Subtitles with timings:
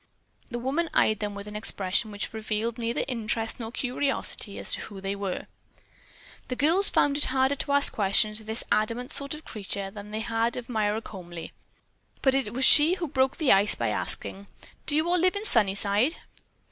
[0.49, 4.79] The woman eyed them with an expression which revealed neither interest nor curiosity as to
[4.81, 5.45] who they were.
[6.47, 9.91] The girls found it harder to ask questions of this adamant sort of a creature
[9.91, 11.51] than they had of Myra Comely.
[12.23, 14.47] But she it was who broke the ice by asking,
[14.87, 16.15] "Do you all live in Sunnyside?"